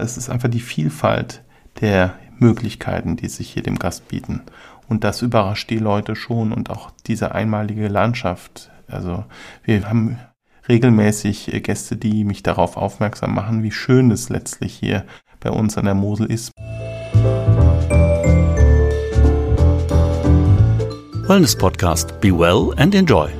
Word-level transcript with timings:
Es 0.00 0.16
ist 0.16 0.30
einfach 0.30 0.48
die 0.48 0.60
Vielfalt 0.60 1.42
der 1.80 2.14
Möglichkeiten, 2.38 3.16
die 3.16 3.26
sich 3.26 3.50
hier 3.50 3.64
dem 3.64 3.80
Gast 3.80 4.06
bieten. 4.06 4.42
Und 4.88 5.02
das 5.02 5.22
überrascht 5.22 5.70
die 5.70 5.78
Leute 5.78 6.14
schon 6.14 6.52
und 6.52 6.70
auch 6.70 6.92
diese 7.08 7.34
einmalige 7.34 7.88
Landschaft. 7.88 8.70
Also 8.86 9.24
wir 9.64 9.90
haben 9.90 10.20
regelmäßig 10.68 11.50
Gäste, 11.64 11.96
die 11.96 12.22
mich 12.22 12.44
darauf 12.44 12.76
aufmerksam 12.76 13.34
machen, 13.34 13.64
wie 13.64 13.72
schön 13.72 14.12
es 14.12 14.28
letztlich 14.28 14.72
hier 14.72 15.04
bei 15.40 15.50
uns 15.50 15.76
an 15.76 15.86
der 15.86 15.94
Mosel 15.94 16.30
ist. 16.30 16.52
Wellness 21.26 21.56
Podcast. 21.56 22.20
Be 22.20 22.30
well 22.30 22.72
and 22.76 22.94
enjoy. 22.94 23.30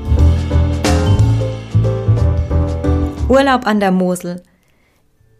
Urlaub 3.29 3.65
an 3.65 3.79
der 3.79 3.93
Mosel. 3.93 4.43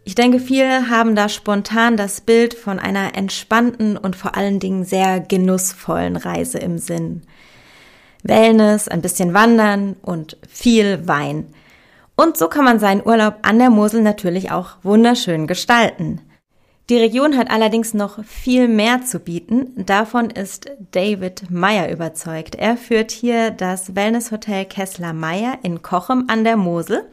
Ich 0.09 0.15
denke, 0.15 0.39
viele 0.39 0.89
haben 0.89 1.15
da 1.15 1.29
spontan 1.29 1.95
das 1.95 2.19
Bild 2.19 2.55
von 2.55 2.79
einer 2.79 3.15
entspannten 3.15 3.95
und 3.95 4.15
vor 4.15 4.35
allen 4.35 4.59
Dingen 4.59 4.83
sehr 4.83 5.19
genussvollen 5.19 6.15
Reise 6.15 6.57
im 6.57 6.79
Sinn. 6.79 7.21
Wellness, 8.23 8.87
ein 8.87 9.03
bisschen 9.03 9.35
Wandern 9.35 9.97
und 10.01 10.35
viel 10.49 11.07
Wein. 11.07 11.53
Und 12.15 12.37
so 12.37 12.47
kann 12.47 12.65
man 12.65 12.79
seinen 12.79 13.05
Urlaub 13.05 13.35
an 13.43 13.59
der 13.59 13.69
Mosel 13.69 14.01
natürlich 14.01 14.49
auch 14.49 14.77
wunderschön 14.81 15.45
gestalten. 15.45 16.21
Die 16.89 16.97
Region 16.97 17.37
hat 17.37 17.51
allerdings 17.51 17.93
noch 17.93 18.25
viel 18.25 18.67
mehr 18.67 19.03
zu 19.03 19.19
bieten. 19.19 19.73
Davon 19.85 20.31
ist 20.31 20.71
David 20.89 21.51
Meyer 21.51 21.91
überzeugt. 21.91 22.55
Er 22.55 22.77
führt 22.77 23.11
hier 23.11 23.51
das 23.51 23.95
Wellnesshotel 23.95 24.65
Kessler 24.65 25.13
Meyer 25.13 25.59
in 25.61 25.83
Kochem 25.83 26.25
an 26.29 26.43
der 26.43 26.57
Mosel 26.57 27.07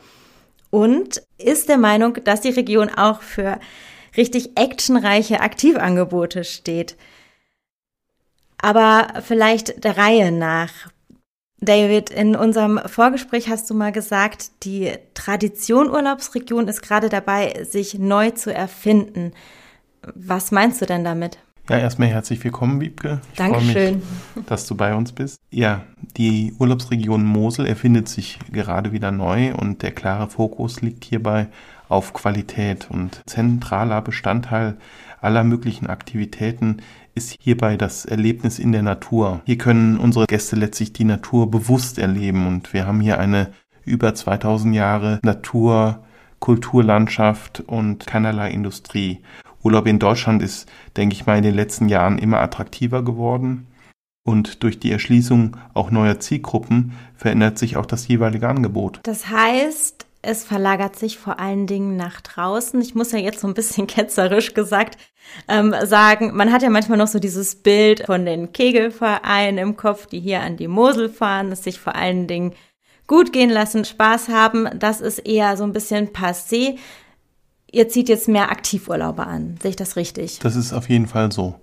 und 0.70 1.22
ist 1.38 1.68
der 1.68 1.78
Meinung, 1.78 2.22
dass 2.24 2.40
die 2.40 2.50
Region 2.50 2.88
auch 2.88 3.22
für 3.22 3.58
richtig 4.16 4.58
actionreiche 4.58 5.40
Aktivangebote 5.40 6.44
steht. 6.44 6.96
Aber 8.58 9.22
vielleicht 9.22 9.84
der 9.84 9.96
Reihe 9.96 10.32
nach. 10.32 10.72
David, 11.60 12.10
in 12.10 12.36
unserem 12.36 12.78
Vorgespräch 12.86 13.48
hast 13.48 13.68
du 13.70 13.74
mal 13.74 13.92
gesagt, 13.92 14.64
die 14.64 14.92
Tradition 15.14 15.90
Urlaubsregion 15.90 16.68
ist 16.68 16.82
gerade 16.82 17.08
dabei, 17.08 17.64
sich 17.64 17.94
neu 17.94 18.30
zu 18.30 18.52
erfinden. 18.52 19.32
Was 20.14 20.52
meinst 20.52 20.80
du 20.80 20.86
denn 20.86 21.04
damit? 21.04 21.38
Ja, 21.68 21.78
erstmal 21.78 22.08
herzlich 22.08 22.44
willkommen, 22.44 22.80
Wiebke. 22.80 23.20
Ich 23.32 23.38
Dankeschön. 23.38 23.96
Mich, 24.36 24.46
dass 24.46 24.68
du 24.68 24.76
bei 24.76 24.94
uns 24.94 25.10
bist. 25.10 25.40
Ja, 25.50 25.82
die 26.16 26.54
Urlaubsregion 26.60 27.24
Mosel 27.24 27.66
erfindet 27.66 28.08
sich 28.08 28.38
gerade 28.52 28.92
wieder 28.92 29.10
neu 29.10 29.52
und 29.52 29.82
der 29.82 29.90
klare 29.90 30.28
Fokus 30.28 30.80
liegt 30.80 31.04
hierbei 31.04 31.48
auf 31.88 32.12
Qualität 32.12 32.88
und 32.88 33.20
zentraler 33.26 34.00
Bestandteil 34.00 34.76
aller 35.20 35.42
möglichen 35.42 35.88
Aktivitäten 35.88 36.82
ist 37.16 37.36
hierbei 37.40 37.76
das 37.76 38.04
Erlebnis 38.04 38.60
in 38.60 38.70
der 38.70 38.82
Natur. 38.82 39.40
Hier 39.44 39.58
können 39.58 39.98
unsere 39.98 40.26
Gäste 40.26 40.54
letztlich 40.54 40.92
die 40.92 41.04
Natur 41.04 41.50
bewusst 41.50 41.98
erleben 41.98 42.46
und 42.46 42.72
wir 42.74 42.86
haben 42.86 43.00
hier 43.00 43.18
eine 43.18 43.50
über 43.84 44.14
2000 44.14 44.72
Jahre 44.72 45.18
Natur, 45.24 46.04
Kulturlandschaft 46.38 47.60
und 47.66 48.06
keinerlei 48.06 48.50
Industrie. 48.50 49.20
Urlaub 49.66 49.88
in 49.88 49.98
Deutschland 49.98 50.42
ist, 50.42 50.68
denke 50.96 51.14
ich 51.14 51.26
mal, 51.26 51.36
in 51.36 51.42
den 51.42 51.54
letzten 51.54 51.88
Jahren 51.88 52.18
immer 52.18 52.40
attraktiver 52.40 53.02
geworden. 53.02 53.66
Und 54.24 54.62
durch 54.62 54.78
die 54.78 54.92
Erschließung 54.92 55.56
auch 55.74 55.90
neuer 55.90 56.20
Zielgruppen 56.20 56.92
verändert 57.16 57.58
sich 57.58 57.76
auch 57.76 57.86
das 57.86 58.06
jeweilige 58.06 58.48
Angebot. 58.48 59.00
Das 59.02 59.28
heißt, 59.28 60.06
es 60.22 60.44
verlagert 60.44 60.96
sich 60.96 61.18
vor 61.18 61.40
allen 61.40 61.66
Dingen 61.66 61.96
nach 61.96 62.20
draußen. 62.20 62.80
Ich 62.80 62.94
muss 62.94 63.10
ja 63.10 63.18
jetzt 63.18 63.40
so 63.40 63.48
ein 63.48 63.54
bisschen 63.54 63.86
ketzerisch 63.88 64.54
gesagt 64.54 64.98
ähm, 65.48 65.74
sagen, 65.82 66.30
man 66.36 66.52
hat 66.52 66.62
ja 66.62 66.70
manchmal 66.70 66.98
noch 66.98 67.08
so 67.08 67.18
dieses 67.18 67.56
Bild 67.56 68.06
von 68.06 68.24
den 68.24 68.52
Kegelvereinen 68.52 69.58
im 69.58 69.76
Kopf, 69.76 70.06
die 70.06 70.20
hier 70.20 70.42
an 70.42 70.56
die 70.56 70.68
Mosel 70.68 71.08
fahren, 71.08 71.50
es 71.50 71.64
sich 71.64 71.80
vor 71.80 71.96
allen 71.96 72.28
Dingen 72.28 72.54
gut 73.08 73.32
gehen 73.32 73.50
lassen, 73.50 73.84
Spaß 73.84 74.28
haben. 74.28 74.68
Das 74.78 75.00
ist 75.00 75.18
eher 75.18 75.56
so 75.56 75.64
ein 75.64 75.72
bisschen 75.72 76.10
passé 76.10 76.78
ihr 77.76 77.88
zieht 77.90 78.08
jetzt 78.08 78.26
mehr 78.26 78.50
Aktivurlaube 78.50 79.26
an. 79.26 79.58
Sehe 79.60 79.70
ich 79.70 79.76
das 79.76 79.96
richtig? 79.96 80.38
Das 80.38 80.56
ist 80.56 80.72
auf 80.72 80.88
jeden 80.88 81.06
Fall 81.06 81.30
so. 81.30 81.60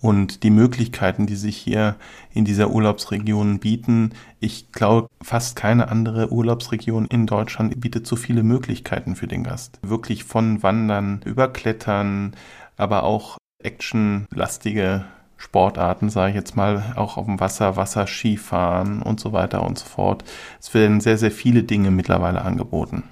Und 0.00 0.44
die 0.44 0.50
Möglichkeiten, 0.50 1.26
die 1.26 1.34
sich 1.34 1.56
hier 1.56 1.96
in 2.32 2.44
dieser 2.44 2.70
Urlaubsregion 2.70 3.58
bieten, 3.58 4.12
ich 4.38 4.70
glaube, 4.70 5.08
fast 5.22 5.56
keine 5.56 5.88
andere 5.88 6.30
Urlaubsregion 6.30 7.06
in 7.06 7.26
Deutschland 7.26 7.80
bietet 7.80 8.06
so 8.06 8.14
viele 8.14 8.44
Möglichkeiten 8.44 9.16
für 9.16 9.26
den 9.26 9.42
Gast. 9.42 9.80
Wirklich 9.82 10.22
von 10.22 10.62
Wandern 10.62 11.22
über 11.24 11.48
Klettern, 11.48 12.36
aber 12.76 13.02
auch 13.02 13.38
actionlastige 13.60 15.06
Sportarten, 15.38 16.10
sage 16.10 16.30
ich 16.30 16.36
jetzt 16.36 16.56
mal, 16.56 16.94
auch 16.94 17.16
auf 17.16 17.26
dem 17.26 17.40
Wasser, 17.40 17.76
Wasserskifahren 17.76 19.02
und 19.02 19.18
so 19.18 19.32
weiter 19.32 19.64
und 19.64 19.78
so 19.78 19.86
fort. 19.86 20.22
Es 20.60 20.72
werden 20.74 21.00
sehr, 21.00 21.18
sehr 21.18 21.32
viele 21.32 21.64
Dinge 21.64 21.90
mittlerweile 21.90 22.42
angeboten. 22.42 23.02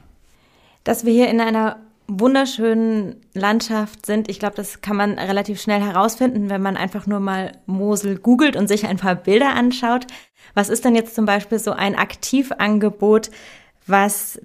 Dass 0.84 1.04
wir 1.04 1.12
hier 1.12 1.28
in 1.28 1.41
einer 1.41 1.78
wunderschönen 2.06 3.16
Landschaft 3.32 4.06
sind. 4.06 4.28
Ich 4.28 4.38
glaube, 4.38 4.56
das 4.56 4.81
kann 4.81 4.97
man 4.97 5.19
relativ 5.19 5.60
schnell 5.60 5.81
herausfinden, 5.81 6.50
wenn 6.50 6.62
man 6.62 6.76
einfach 6.76 7.06
nur 7.06 7.20
mal 7.20 7.53
Mosel 7.66 8.19
googelt 8.19 8.56
und 8.56 8.69
sich 8.69 8.87
ein 8.87 8.98
paar 8.98 9.15
Bilder 9.15 9.54
anschaut. 9.54 10.06
Was 10.54 10.69
ist 10.69 10.84
denn 10.84 10.94
jetzt 10.94 11.15
zum 11.15 11.25
Beispiel 11.25 11.59
so 11.59 11.72
ein 11.72 11.94
Aktivangebot, 11.94 13.31
was 13.87 14.41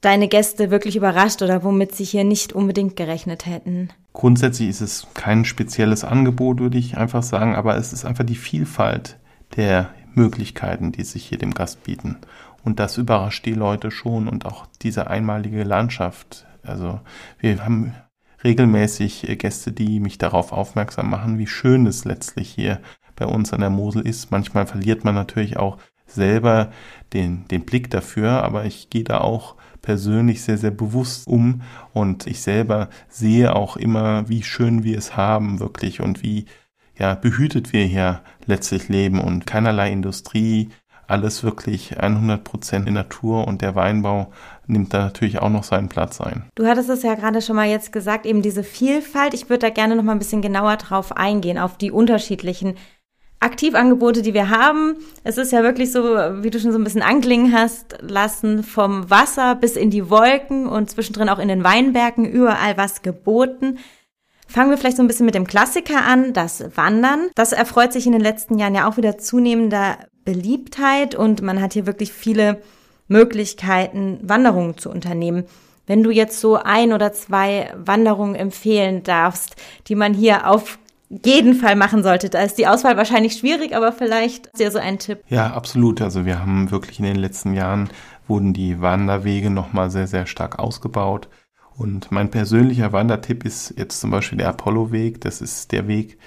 deine 0.00 0.28
Gäste 0.28 0.70
wirklich 0.70 0.96
überrascht 0.96 1.40
oder 1.42 1.64
womit 1.64 1.94
sie 1.94 2.04
hier 2.04 2.24
nicht 2.24 2.52
unbedingt 2.52 2.96
gerechnet 2.96 3.46
hätten? 3.46 3.90
Grundsätzlich 4.12 4.68
ist 4.68 4.80
es 4.80 5.06
kein 5.14 5.44
spezielles 5.44 6.04
Angebot, 6.04 6.60
würde 6.60 6.78
ich 6.78 6.96
einfach 6.96 7.22
sagen, 7.22 7.54
aber 7.54 7.76
es 7.76 7.92
ist 7.92 8.04
einfach 8.04 8.24
die 8.24 8.36
Vielfalt 8.36 9.18
der 9.56 9.90
Möglichkeiten, 10.14 10.92
die 10.92 11.04
sich 11.04 11.24
hier 11.26 11.38
dem 11.38 11.54
Gast 11.54 11.84
bieten. 11.84 12.18
Und 12.62 12.78
das 12.80 12.96
überrascht 12.98 13.44
die 13.46 13.54
Leute 13.54 13.90
schon 13.90 14.28
und 14.28 14.46
auch 14.46 14.66
diese 14.82 15.08
einmalige 15.08 15.64
Landschaft 15.64 16.46
also 16.64 17.00
wir 17.38 17.64
haben 17.64 17.94
regelmäßig 18.42 19.28
äh, 19.28 19.36
Gäste, 19.36 19.72
die 19.72 20.00
mich 20.00 20.18
darauf 20.18 20.52
aufmerksam 20.52 21.10
machen, 21.10 21.38
wie 21.38 21.46
schön 21.46 21.86
es 21.86 22.04
letztlich 22.04 22.50
hier 22.50 22.80
bei 23.16 23.26
uns 23.26 23.52
an 23.52 23.60
der 23.60 23.70
Mosel 23.70 24.06
ist. 24.06 24.30
Manchmal 24.30 24.66
verliert 24.66 25.04
man 25.04 25.14
natürlich 25.14 25.56
auch 25.56 25.78
selber 26.06 26.70
den, 27.12 27.46
den 27.48 27.64
Blick 27.64 27.90
dafür, 27.90 28.42
aber 28.42 28.64
ich 28.66 28.90
gehe 28.90 29.04
da 29.04 29.18
auch 29.18 29.56
persönlich 29.82 30.42
sehr, 30.42 30.58
sehr 30.58 30.70
bewusst 30.70 31.26
um 31.26 31.62
und 31.92 32.26
ich 32.26 32.40
selber 32.42 32.88
sehe 33.08 33.54
auch 33.54 33.76
immer, 33.76 34.28
wie 34.28 34.42
schön 34.42 34.84
wir 34.84 34.98
es 34.98 35.16
haben 35.16 35.60
wirklich 35.60 36.00
und 36.00 36.22
wie 36.22 36.46
ja, 36.96 37.14
behütet 37.14 37.72
wir 37.72 37.84
hier 37.84 38.22
letztlich 38.46 38.88
leben 38.88 39.20
und 39.20 39.46
keinerlei 39.46 39.90
Industrie, 39.90 40.70
alles 41.06 41.44
wirklich 41.44 41.98
100% 41.98 42.86
in 42.86 42.94
Natur 42.94 43.46
und 43.46 43.62
der 43.62 43.74
Weinbau 43.74 44.32
nimmt 44.66 44.94
da 44.94 45.04
natürlich 45.04 45.40
auch 45.40 45.50
noch 45.50 45.64
seinen 45.64 45.88
Platz 45.88 46.20
ein. 46.20 46.44
Du 46.54 46.66
hattest 46.66 46.88
es 46.88 47.02
ja 47.02 47.14
gerade 47.14 47.42
schon 47.42 47.56
mal 47.56 47.68
jetzt 47.68 47.92
gesagt, 47.92 48.26
eben 48.26 48.42
diese 48.42 48.64
Vielfalt. 48.64 49.34
Ich 49.34 49.48
würde 49.48 49.66
da 49.66 49.70
gerne 49.70 49.96
noch 49.96 50.02
mal 50.02 50.12
ein 50.12 50.18
bisschen 50.18 50.42
genauer 50.42 50.76
drauf 50.76 51.16
eingehen, 51.16 51.58
auf 51.58 51.76
die 51.76 51.90
unterschiedlichen 51.90 52.76
Aktivangebote, 53.40 54.22
die 54.22 54.32
wir 54.32 54.48
haben. 54.48 54.96
Es 55.22 55.36
ist 55.36 55.52
ja 55.52 55.62
wirklich 55.62 55.92
so, 55.92 56.02
wie 56.02 56.50
du 56.50 56.58
schon 56.58 56.72
so 56.72 56.78
ein 56.78 56.84
bisschen 56.84 57.02
anklingen 57.02 57.52
hast 57.52 57.98
lassen, 58.00 58.62
vom 58.62 59.10
Wasser 59.10 59.54
bis 59.54 59.76
in 59.76 59.90
die 59.90 60.08
Wolken 60.08 60.66
und 60.66 60.90
zwischendrin 60.90 61.28
auch 61.28 61.38
in 61.38 61.48
den 61.48 61.62
Weinbergen 61.62 62.24
überall 62.24 62.78
was 62.78 63.02
geboten. 63.02 63.78
Fangen 64.46 64.70
wir 64.70 64.78
vielleicht 64.78 64.96
so 64.96 65.02
ein 65.02 65.08
bisschen 65.08 65.26
mit 65.26 65.34
dem 65.34 65.46
Klassiker 65.46 66.04
an, 66.04 66.32
das 66.32 66.64
Wandern. 66.76 67.28
Das 67.34 67.52
erfreut 67.52 67.92
sich 67.92 68.06
in 68.06 68.12
den 68.12 68.20
letzten 68.20 68.58
Jahren 68.58 68.74
ja 68.74 68.88
auch 68.88 68.96
wieder 68.96 69.18
zunehmender 69.18 69.98
Beliebtheit 70.24 71.14
und 71.14 71.42
man 71.42 71.60
hat 71.60 71.72
hier 71.72 71.86
wirklich 71.86 72.12
viele 72.12 72.62
Möglichkeiten, 73.08 74.18
Wanderungen 74.22 74.78
zu 74.78 74.90
unternehmen. 74.90 75.44
Wenn 75.86 76.02
du 76.02 76.10
jetzt 76.10 76.40
so 76.40 76.56
ein 76.56 76.92
oder 76.92 77.12
zwei 77.12 77.72
Wanderungen 77.76 78.34
empfehlen 78.34 79.02
darfst, 79.02 79.56
die 79.88 79.94
man 79.94 80.14
hier 80.14 80.50
auf 80.50 80.78
jeden 81.24 81.54
Fall 81.54 81.76
machen 81.76 82.02
sollte. 82.02 82.30
Da 82.30 82.40
ist 82.42 82.58
die 82.58 82.66
Auswahl 82.66 82.96
wahrscheinlich 82.96 83.36
schwierig, 83.36 83.76
aber 83.76 83.92
vielleicht 83.92 84.46
ist 84.48 84.60
ja 84.60 84.70
so 84.70 84.78
ein 84.78 84.98
Tipp. 84.98 85.22
Ja, 85.28 85.52
absolut. 85.52 86.00
Also 86.00 86.24
wir 86.24 86.40
haben 86.40 86.70
wirklich 86.70 86.98
in 86.98 87.04
den 87.04 87.16
letzten 87.16 87.54
Jahren 87.54 87.90
wurden 88.26 88.52
die 88.54 88.80
Wanderwege 88.80 89.50
nochmal 89.50 89.90
sehr, 89.90 90.06
sehr 90.06 90.26
stark 90.26 90.58
ausgebaut. 90.58 91.28
Und 91.76 92.10
mein 92.10 92.30
persönlicher 92.30 92.92
Wandertipp 92.92 93.44
ist 93.44 93.74
jetzt 93.76 94.00
zum 94.00 94.10
Beispiel 94.10 94.38
der 94.38 94.48
Apollo-Weg. 94.48 95.20
Das 95.20 95.40
ist 95.40 95.72
der 95.72 95.88
Weg, 95.88 96.18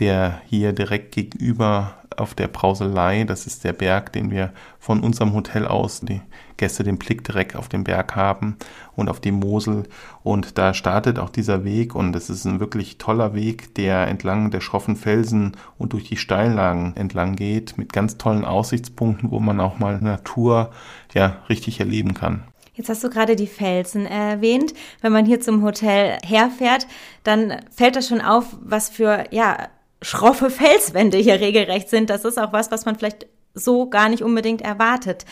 der 0.00 0.40
hier 0.46 0.72
direkt 0.72 1.12
gegenüber 1.14 1.94
auf 2.16 2.34
der 2.34 2.48
Brauselei, 2.48 3.24
das 3.24 3.46
ist 3.46 3.64
der 3.64 3.72
Berg, 3.72 4.12
den 4.12 4.30
wir 4.30 4.52
von 4.78 5.00
unserem 5.00 5.32
Hotel 5.32 5.66
aus, 5.66 6.00
die 6.00 6.20
Gäste 6.56 6.82
den 6.82 6.98
Blick 6.98 7.24
direkt 7.24 7.56
auf 7.56 7.68
den 7.68 7.84
Berg 7.84 8.16
haben 8.16 8.56
und 8.96 9.08
auf 9.08 9.20
die 9.20 9.32
Mosel. 9.32 9.84
Und 10.22 10.58
da 10.58 10.74
startet 10.74 11.18
auch 11.18 11.30
dieser 11.30 11.64
Weg 11.64 11.94
und 11.94 12.14
es 12.14 12.28
ist 12.28 12.44
ein 12.44 12.60
wirklich 12.60 12.98
toller 12.98 13.34
Weg, 13.34 13.74
der 13.76 14.08
entlang 14.08 14.50
der 14.50 14.60
schroffen 14.60 14.96
Felsen 14.96 15.56
und 15.78 15.92
durch 15.92 16.04
die 16.04 16.16
Steillagen 16.16 16.94
entlang 16.96 17.36
geht, 17.36 17.78
mit 17.78 17.92
ganz 17.92 18.18
tollen 18.18 18.44
Aussichtspunkten, 18.44 19.30
wo 19.30 19.40
man 19.40 19.60
auch 19.60 19.78
mal 19.78 20.00
Natur 20.00 20.70
ja 21.14 21.38
richtig 21.48 21.80
erleben 21.80 22.14
kann. 22.14 22.42
Jetzt 22.74 22.88
hast 22.88 23.04
du 23.04 23.10
gerade 23.10 23.36
die 23.36 23.46
Felsen 23.46 24.06
erwähnt. 24.06 24.72
Wenn 25.00 25.12
man 25.12 25.26
hier 25.26 25.40
zum 25.40 25.62
Hotel 25.62 26.18
herfährt, 26.24 26.86
dann 27.24 27.56
fällt 27.70 27.96
das 27.96 28.08
schon 28.08 28.20
auf, 28.20 28.56
was 28.62 28.88
für, 28.88 29.24
ja, 29.30 29.68
schroffe 30.02 30.50
Felswände 30.50 31.18
hier 31.18 31.40
regelrecht 31.40 31.88
sind. 31.88 32.10
Das 32.10 32.24
ist 32.24 32.38
auch 32.38 32.52
was, 32.52 32.70
was 32.70 32.84
man 32.84 32.96
vielleicht 32.96 33.26
so 33.54 33.88
gar 33.88 34.08
nicht 34.08 34.22
unbedingt 34.22 34.62
erwartet. 34.62 35.24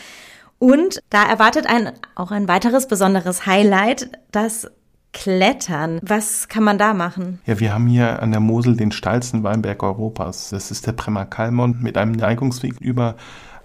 Und 0.59 0.99
da 1.09 1.23
erwartet 1.23 1.67
ein 1.67 1.91
auch 2.15 2.31
ein 2.31 2.47
weiteres 2.47 2.87
besonderes 2.87 3.45
Highlight, 3.45 4.09
das 4.31 4.69
Klettern. 5.11 5.99
Was 6.03 6.49
kann 6.49 6.63
man 6.63 6.77
da 6.77 6.93
machen? 6.93 7.39
Ja, 7.47 7.59
wir 7.59 7.73
haben 7.73 7.87
hier 7.87 8.21
an 8.21 8.31
der 8.31 8.39
Mosel 8.39 8.77
den 8.77 8.91
steilsten 8.91 9.43
Weinberg 9.43 9.81
Europas. 9.81 10.49
Das 10.49 10.69
ist 10.69 10.85
der 10.85 10.91
Bremer 10.91 11.25
Kalmont 11.25 11.81
mit 11.81 11.97
einem 11.97 12.11
Neigungsweg 12.11 12.79
über 12.79 13.15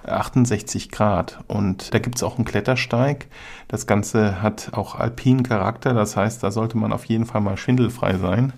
68 0.07 0.91
Grad. 0.91 1.41
Und 1.47 1.93
da 1.93 1.99
gibt 1.99 2.17
es 2.17 2.23
auch 2.23 2.37
einen 2.37 2.47
Klettersteig. 2.47 3.27
Das 3.69 3.87
Ganze 3.87 4.41
hat 4.41 4.71
auch 4.73 4.95
alpinen 4.95 5.43
Charakter. 5.43 5.93
Das 5.93 6.17
heißt, 6.17 6.43
da 6.43 6.51
sollte 6.51 6.79
man 6.79 6.93
auf 6.93 7.05
jeden 7.05 7.27
Fall 7.27 7.43
mal 7.43 7.59
schwindelfrei 7.59 8.17
sein 8.17 8.55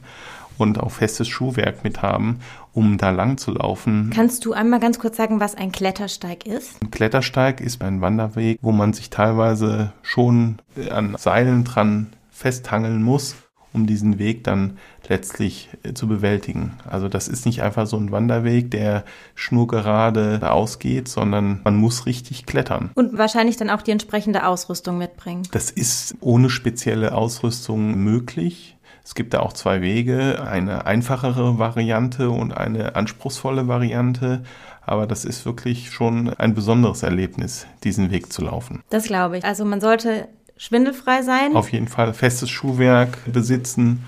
und 0.59 0.81
auch 0.81 0.91
festes 0.91 1.29
Schuhwerk 1.29 1.85
mit 1.85 2.03
haben, 2.03 2.41
um 2.73 2.99
da 2.99 3.11
lang 3.11 3.39
zu 3.39 3.53
laufen. 3.53 4.11
Kannst 4.15 4.45
du 4.45 4.53
einmal 4.53 4.81
ganz 4.81 4.99
kurz 4.99 5.17
sagen, 5.17 5.41
was 5.41 5.55
ein 5.55 5.73
Klettersteig 5.73 6.47
ist? 6.47 6.83
Ein 6.83 6.91
Klettersteig 6.91 7.61
ist 7.61 7.83
ein 7.83 8.01
Wanderweg, 8.01 8.59
wo 8.63 8.73
man 8.73 8.93
sich 8.93 9.11
teilweise 9.11 9.93
schon 10.03 10.59
an 10.91 11.17
Seilen 11.19 11.65
dran 11.65 12.09
festhangeln 12.31 13.03
muss 13.03 13.37
um 13.77 13.87
diesen 13.87 14.19
Weg 14.19 14.43
dann 14.43 14.79
letztlich 15.07 15.69
äh, 15.85 15.93
zu 15.93 16.09
bewältigen. 16.09 16.73
Also 16.89 17.09
das 17.09 17.29
ist 17.29 17.47
nicht 17.47 17.63
einfach 17.63 17.87
so 17.87 17.97
ein 17.97 18.11
Wanderweg, 18.11 18.71
der 18.73 19.05
schnurgerade 19.37 20.41
ausgeht, 20.51 21.07
sondern 21.09 21.61
man 21.63 21.77
muss 21.77 22.07
richtig 22.07 22.47
klettern. 22.47 22.91
Und 22.95 23.17
wahrscheinlich 23.17 23.57
dann 23.57 23.71
auch 23.71 23.83
die 23.83 23.93
entsprechende 23.93 24.47
Ausrüstung 24.47 24.99
mitbringen. 24.99 25.43
Das 25.53 25.71
ist 25.71 26.17
ohne 26.21 26.51
spezielle 26.51 27.15
Ausrüstung 27.15 28.03
möglich. 28.03 28.76
Es 29.07 29.15
gibt 29.15 29.35
da 29.35 29.39
auch 29.39 29.53
zwei 29.53 29.83
Wege, 29.83 30.45
eine 30.51 30.85
einfachere 30.85 31.61
Variante 31.61 32.29
und 32.29 32.57
eine 32.57 32.97
anspruchsvolle 32.97 33.69
Variante. 33.69 34.43
Aber 34.85 35.07
das 35.07 35.25
ist 35.25 35.47
wirklich 35.47 35.93
schon 35.93 36.35
ein 36.35 36.55
besonderes 36.55 37.05
Erlebnis, 37.05 37.69
diesen 37.85 38.11
Weg 38.11 38.33
zu 38.33 38.43
laufen. 38.43 38.83
Das 38.91 39.05
glaube 39.05 39.39
ich. 39.39 39.45
Also 39.45 39.65
man 39.65 39.81
sollte 39.81 40.27
schwindelfrei 40.57 41.23
sein. 41.23 41.55
Auf 41.55 41.71
jeden 41.71 41.87
Fall 41.87 42.15
festes 42.15 42.51
Schuhwerk 42.51 43.19
besitzen 43.33 44.03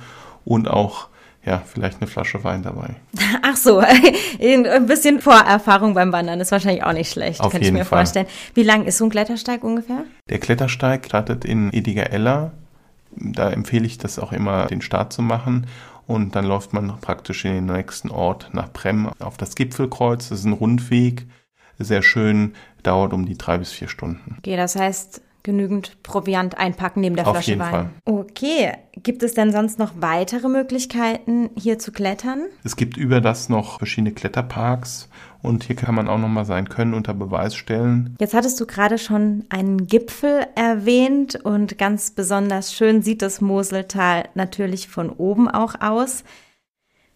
und 0.44 0.66
auch 0.66 1.06
ja, 1.44 1.62
vielleicht 1.64 2.00
eine 2.00 2.10
Flasche 2.10 2.42
Wein 2.42 2.64
dabei. 2.64 2.96
Ach 3.42 3.56
so, 3.56 3.78
ein 4.40 4.86
bisschen 4.86 5.20
Vorerfahrung 5.20 5.94
beim 5.94 6.12
Wandern 6.12 6.40
ist 6.40 6.50
wahrscheinlich 6.50 6.82
auch 6.82 6.92
nicht 6.92 7.12
schlecht, 7.12 7.40
Auf 7.40 7.52
kann 7.52 7.62
jeden 7.62 7.76
ich 7.76 7.82
mir 7.82 7.84
Fall. 7.84 8.00
vorstellen. 8.00 8.26
Wie 8.52 8.64
lang 8.64 8.84
ist 8.84 8.98
so 8.98 9.04
ein 9.04 9.10
Klettersteig 9.10 9.62
ungefähr? 9.62 10.02
Der 10.28 10.40
Klettersteig 10.40 11.06
startet 11.06 11.44
in 11.44 11.72
Ediger-Ella. 11.72 12.50
Da 13.20 13.50
empfehle 13.50 13.86
ich 13.86 13.98
das 13.98 14.18
auch 14.18 14.32
immer, 14.32 14.66
den 14.66 14.82
Start 14.82 15.12
zu 15.12 15.22
machen. 15.22 15.66
Und 16.06 16.34
dann 16.34 16.46
läuft 16.46 16.72
man 16.72 16.98
praktisch 17.00 17.44
in 17.44 17.52
den 17.52 17.66
nächsten 17.66 18.10
Ort 18.10 18.50
nach 18.52 18.72
Brem 18.72 19.10
auf 19.18 19.36
das 19.36 19.54
Gipfelkreuz. 19.54 20.30
Das 20.30 20.40
ist 20.40 20.46
ein 20.46 20.54
Rundweg, 20.54 21.26
sehr 21.78 22.02
schön, 22.02 22.54
dauert 22.82 23.12
um 23.12 23.26
die 23.26 23.36
drei 23.36 23.58
bis 23.58 23.72
vier 23.72 23.88
Stunden. 23.88 24.36
Okay, 24.38 24.56
das 24.56 24.74
heißt, 24.74 25.20
genügend 25.42 26.02
Proviant 26.02 26.58
einpacken 26.58 27.00
neben 27.00 27.16
der 27.16 27.26
Auf 27.26 27.34
Flasche 27.34 27.50
jeden 27.50 27.60
Wein. 27.60 27.70
Fall. 27.70 27.90
Okay, 28.38 28.72
gibt 29.02 29.24
es 29.24 29.34
denn 29.34 29.50
sonst 29.50 29.80
noch 29.80 29.94
weitere 29.96 30.48
Möglichkeiten, 30.48 31.50
hier 31.56 31.80
zu 31.80 31.90
klettern? 31.90 32.42
Es 32.62 32.76
gibt 32.76 32.96
über 32.96 33.20
das 33.20 33.48
noch 33.48 33.78
verschiedene 33.78 34.12
Kletterparks 34.12 35.08
und 35.42 35.64
hier 35.64 35.74
kann 35.74 35.96
man 35.96 36.06
auch 36.06 36.18
nochmal 36.18 36.44
sein 36.44 36.68
Können 36.68 36.94
unter 36.94 37.14
Beweis 37.14 37.56
stellen. 37.56 38.14
Jetzt 38.20 38.34
hattest 38.34 38.60
du 38.60 38.66
gerade 38.66 38.98
schon 38.98 39.44
einen 39.48 39.88
Gipfel 39.88 40.46
erwähnt 40.54 41.34
und 41.34 41.78
ganz 41.78 42.12
besonders 42.12 42.72
schön 42.72 43.02
sieht 43.02 43.22
das 43.22 43.40
Moseltal 43.40 44.28
natürlich 44.34 44.86
von 44.86 45.10
oben 45.10 45.48
auch 45.48 45.74
aus. 45.80 46.22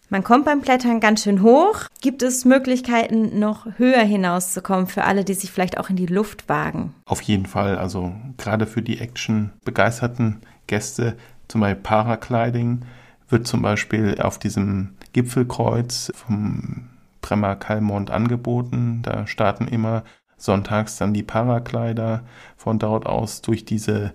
Man 0.09 0.25
kommt 0.25 0.43
beim 0.43 0.61
Klettern 0.61 0.99
ganz 0.99 1.23
schön 1.23 1.41
hoch. 1.41 1.85
Gibt 2.01 2.21
es 2.21 2.43
Möglichkeiten, 2.43 3.39
noch 3.39 3.65
höher 3.77 4.03
hinauszukommen 4.03 4.87
für 4.87 5.05
alle, 5.05 5.23
die 5.23 5.33
sich 5.33 5.51
vielleicht 5.51 5.79
auch 5.79 5.89
in 5.89 5.95
die 5.95 6.05
Luft 6.05 6.49
wagen? 6.49 6.93
Auf 7.05 7.21
jeden 7.21 7.45
Fall, 7.45 7.77
also 7.77 8.13
gerade 8.37 8.67
für 8.67 8.81
die 8.81 8.99
Action 8.99 9.53
begeisterten 9.63 10.41
Gäste, 10.67 11.17
zum 11.47 11.61
Beispiel 11.61 11.83
Paragliding, 11.83 12.85
wird 13.29 13.47
zum 13.47 13.61
Beispiel 13.61 14.19
auf 14.21 14.39
diesem 14.39 14.95
Gipfelkreuz 15.13 16.11
vom 16.15 16.89
Bremer 17.21 17.55
Kalmont 17.55 18.11
angeboten. 18.11 19.01
Da 19.03 19.27
starten 19.27 19.67
immer 19.67 20.03
sonntags 20.37 20.97
dann 20.97 21.13
die 21.13 21.23
Paraglider 21.23 22.23
von 22.57 22.79
dort 22.79 23.05
aus 23.05 23.41
durch 23.41 23.65
diese 23.65 24.13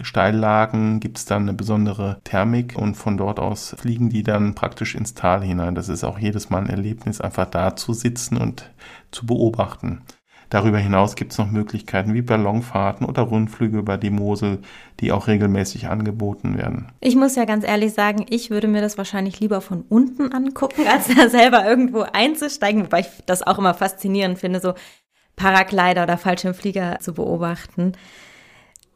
Steillagen 0.00 1.00
gibt 1.00 1.18
es 1.18 1.24
dann 1.24 1.42
eine 1.42 1.54
besondere 1.54 2.20
Thermik 2.24 2.76
und 2.76 2.94
von 2.94 3.16
dort 3.16 3.38
aus 3.40 3.74
fliegen 3.78 4.10
die 4.10 4.22
dann 4.22 4.54
praktisch 4.54 4.94
ins 4.94 5.14
Tal 5.14 5.42
hinein. 5.42 5.74
Das 5.74 5.88
ist 5.88 6.04
auch 6.04 6.18
jedes 6.18 6.50
Mal 6.50 6.64
ein 6.64 6.70
Erlebnis, 6.70 7.20
einfach 7.20 7.46
da 7.46 7.74
zu 7.76 7.92
sitzen 7.92 8.36
und 8.36 8.70
zu 9.10 9.26
beobachten. 9.26 10.02
Darüber 10.50 10.78
hinaus 10.78 11.14
gibt 11.14 11.32
es 11.32 11.38
noch 11.38 11.50
Möglichkeiten 11.50 12.14
wie 12.14 12.22
Ballonfahrten 12.22 13.06
oder 13.06 13.22
Rundflüge 13.22 13.78
über 13.78 13.98
die 13.98 14.10
Mosel, 14.10 14.60
die 15.00 15.12
auch 15.12 15.26
regelmäßig 15.26 15.88
angeboten 15.88 16.56
werden. 16.56 16.88
Ich 17.00 17.16
muss 17.16 17.36
ja 17.36 17.44
ganz 17.44 17.66
ehrlich 17.66 17.92
sagen, 17.92 18.24
ich 18.30 18.50
würde 18.50 18.66
mir 18.66 18.80
das 18.80 18.96
wahrscheinlich 18.96 19.40
lieber 19.40 19.60
von 19.60 19.84
unten 19.88 20.32
angucken, 20.32 20.86
als 20.90 21.08
da 21.14 21.28
selber 21.28 21.66
irgendwo 21.66 22.00
einzusteigen, 22.00 22.84
wobei 22.84 23.00
ich 23.00 23.08
das 23.26 23.42
auch 23.42 23.58
immer 23.58 23.74
faszinierend 23.74 24.38
finde, 24.38 24.60
so 24.60 24.74
Paraglider 25.36 26.02
oder 26.02 26.16
Fallschirmflieger 26.16 26.98
zu 27.00 27.12
beobachten. 27.12 27.92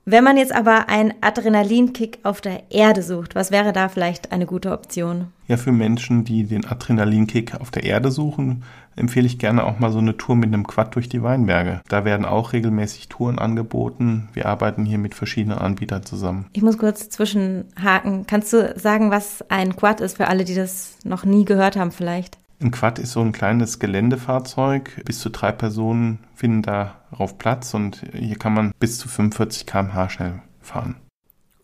Wenn 0.04 0.24
man 0.24 0.36
jetzt 0.36 0.52
aber 0.52 0.88
einen 0.88 1.14
Adrenalinkick 1.20 2.18
auf 2.24 2.40
der 2.40 2.72
Erde 2.72 3.04
sucht, 3.04 3.36
was 3.36 3.52
wäre 3.52 3.72
da 3.72 3.88
vielleicht 3.88 4.32
eine 4.32 4.46
gute 4.46 4.72
Option? 4.72 5.28
Ja, 5.46 5.56
für 5.56 5.70
Menschen, 5.70 6.24
die 6.24 6.42
den 6.42 6.64
Adrenalinkick 6.64 7.54
auf 7.60 7.70
der 7.70 7.84
Erde 7.84 8.10
suchen, 8.10 8.64
empfehle 8.96 9.26
ich 9.26 9.38
gerne 9.38 9.64
auch 9.64 9.78
mal 9.78 9.90
so 9.92 9.98
eine 9.98 10.16
Tour 10.16 10.36
mit 10.36 10.48
einem 10.48 10.66
Quad 10.66 10.94
durch 10.94 11.08
die 11.08 11.22
Weinberge. 11.22 11.80
Da 11.88 12.04
werden 12.04 12.24
auch 12.26 12.52
regelmäßig 12.52 13.08
Touren 13.08 13.38
angeboten. 13.38 14.28
Wir 14.32 14.46
arbeiten 14.46 14.84
hier 14.84 14.98
mit 14.98 15.14
verschiedenen 15.14 15.58
Anbietern 15.58 16.04
zusammen. 16.04 16.46
Ich 16.52 16.62
muss 16.62 16.78
kurz 16.78 17.08
zwischenhaken. 17.10 18.26
Kannst 18.26 18.52
du 18.52 18.74
sagen, 18.78 19.10
was 19.10 19.44
ein 19.50 19.76
Quad 19.76 20.00
ist 20.00 20.16
für 20.16 20.28
alle, 20.28 20.44
die 20.44 20.54
das 20.54 20.96
noch 21.04 21.24
nie 21.24 21.44
gehört 21.44 21.76
haben 21.76 21.92
vielleicht? 21.92 22.38
Ein 22.60 22.70
Quad 22.70 22.98
ist 23.00 23.12
so 23.12 23.20
ein 23.20 23.32
kleines 23.32 23.78
Geländefahrzeug. 23.80 25.02
Bis 25.04 25.18
zu 25.20 25.30
drei 25.30 25.50
Personen 25.52 26.20
finden 26.34 26.62
darauf 26.62 27.38
Platz 27.38 27.74
und 27.74 28.02
hier 28.12 28.36
kann 28.36 28.54
man 28.54 28.72
bis 28.78 28.98
zu 28.98 29.08
45 29.08 29.66
km/h 29.66 30.08
schnell 30.10 30.42
fahren. 30.60 30.96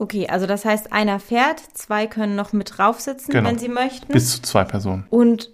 Okay, 0.00 0.28
also 0.28 0.46
das 0.46 0.64
heißt, 0.64 0.92
einer 0.92 1.18
fährt, 1.20 1.60
zwei 1.74 2.06
können 2.06 2.36
noch 2.36 2.52
mit 2.52 2.78
drauf 2.78 3.00
sitzen, 3.00 3.32
Genau. 3.32 3.48
wenn 3.48 3.58
sie 3.58 3.68
möchten. 3.68 4.12
Bis 4.12 4.30
zu 4.32 4.42
zwei 4.42 4.64
Personen. 4.64 5.04
Und 5.10 5.50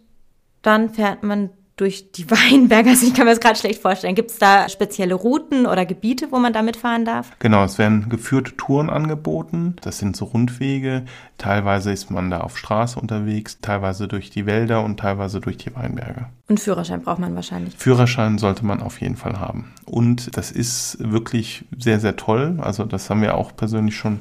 dann 0.63 0.91
fährt 0.91 1.23
man 1.23 1.51
durch 1.77 2.13
die 2.13 2.31
Weinberge. 2.31 2.91
Also 2.91 3.07
ich 3.07 3.15
kann 3.15 3.25
mir 3.25 3.33
das 3.33 3.41
gerade 3.41 3.59
schlecht 3.59 3.83
vorstellen. 3.83 4.15
Gibt 4.15 4.31
es 4.31 4.39
da 4.39 4.69
spezielle 4.69 5.15
Routen 5.15 5.67
oder 5.67 5.85
Gebiete, 5.87 6.29
wo 6.31 6.39
man 6.39 6.53
da 6.53 6.63
mitfahren 6.63 7.05
darf? 7.05 7.31
Genau, 7.39 7.65
es 7.65 7.79
werden 7.79 8.09
geführte 8.09 8.57
Touren 8.57 8.91
angeboten. 8.91 9.77
Das 9.83 9.99
sind 9.99 10.17
so 10.17 10.27
Rundwege. 10.27 11.05
Teilweise 11.39 11.93
ist 11.93 12.11
man 12.11 12.31
da 12.31 12.41
auf 12.41 12.57
Straße 12.57 12.99
unterwegs, 12.99 13.59
teilweise 13.61 14.09
durch 14.09 14.31
die 14.31 14.47
Wälder 14.47 14.85
und 14.85 15.01
teilweise 15.01 15.41
durch 15.41 15.57
die 15.57 15.75
Weinberge. 15.75 16.27
Und 16.49 16.61
Führerschein 16.61 17.03
braucht 17.03 17.19
man 17.19 17.35
wahrscheinlich. 17.35 17.75
Führerschein 17.77 18.39
sollte 18.39 18.65
man 18.65 18.83
auf 18.83 19.01
jeden 19.01 19.17
Fall 19.17 19.41
haben. 19.41 19.73
Und 19.85 20.37
das 20.37 20.51
ist 20.51 20.99
wirklich 21.01 21.65
sehr, 21.79 22.01
sehr 22.01 22.17
toll. 22.17 22.59
Also 22.61 22.85
das 22.85 23.11
haben 23.11 23.23
wir 23.23 23.35
auch 23.35 23.57
persönlich 23.57 23.97
schon 23.97 24.21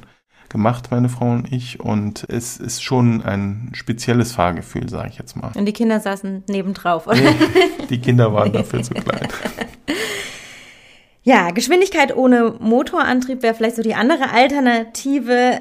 gemacht, 0.54 0.90
meine 0.92 1.08
Frau 1.08 1.32
und 1.32 1.52
ich. 1.52 1.80
Und 1.80 2.24
es 2.28 2.56
ist 2.56 2.82
schon 2.82 3.22
ein 3.22 3.70
spezielles 3.74 4.32
Fahrgefühl, 4.32 4.88
sage 4.88 5.08
ich 5.10 5.18
jetzt 5.18 5.36
mal. 5.36 5.50
Und 5.54 5.66
die 5.66 5.72
Kinder 5.72 5.98
saßen 6.00 6.44
nebendrauf. 6.48 7.08
oder? 7.08 7.16
Nee, 7.16 7.34
die 7.90 8.00
Kinder 8.00 8.32
waren 8.32 8.52
dafür 8.58 8.82
zu 8.82 8.94
klein. 8.94 9.28
Ja, 11.26 11.52
Geschwindigkeit 11.52 12.14
ohne 12.14 12.54
Motorantrieb 12.60 13.42
wäre 13.42 13.54
vielleicht 13.54 13.76
so 13.76 13.82
die 13.82 13.94
andere 13.94 14.30
Alternative. 14.30 15.58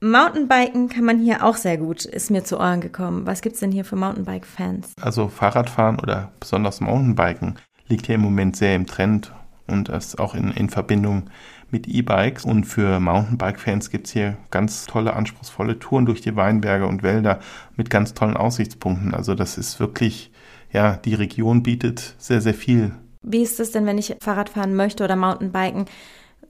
Mountainbiken 0.00 0.88
kann 0.88 1.04
man 1.04 1.20
hier 1.20 1.44
auch 1.44 1.56
sehr 1.56 1.76
gut, 1.76 2.06
ist 2.06 2.30
mir 2.30 2.44
zu 2.44 2.58
Ohren 2.58 2.80
gekommen. 2.80 3.26
Was 3.26 3.42
gibt's 3.42 3.60
denn 3.60 3.70
hier 3.70 3.84
für 3.84 3.94
Mountainbike-Fans? 3.96 4.94
Also 5.02 5.28
Fahrradfahren 5.28 6.00
oder 6.00 6.32
besonders 6.40 6.80
Mountainbiken 6.80 7.58
liegt 7.88 8.06
hier 8.06 8.14
im 8.14 8.22
Moment 8.22 8.56
sehr 8.56 8.74
im 8.74 8.86
Trend 8.86 9.32
und 9.66 9.90
das 9.90 10.18
auch 10.18 10.34
in, 10.34 10.50
in 10.52 10.70
Verbindung 10.70 11.24
mit 11.72 11.88
E-Bikes. 11.88 12.44
Und 12.44 12.64
für 12.64 13.00
Mountainbike-Fans 13.00 13.90
gibt's 13.90 14.12
hier 14.12 14.36
ganz 14.50 14.86
tolle, 14.86 15.14
anspruchsvolle 15.14 15.78
Touren 15.78 16.06
durch 16.06 16.20
die 16.20 16.36
Weinberge 16.36 16.86
und 16.86 17.02
Wälder 17.02 17.40
mit 17.76 17.90
ganz 17.90 18.14
tollen 18.14 18.36
Aussichtspunkten. 18.36 19.14
Also 19.14 19.34
das 19.34 19.58
ist 19.58 19.80
wirklich, 19.80 20.30
ja, 20.72 20.96
die 20.96 21.14
Region 21.14 21.62
bietet 21.62 22.14
sehr, 22.18 22.40
sehr 22.40 22.54
viel. 22.54 22.92
Wie 23.22 23.42
ist 23.42 23.58
es 23.60 23.70
denn, 23.70 23.86
wenn 23.86 23.98
ich 23.98 24.16
Fahrrad 24.20 24.50
fahren 24.50 24.74
möchte 24.74 25.04
oder 25.04 25.16
Mountainbiken? 25.16 25.86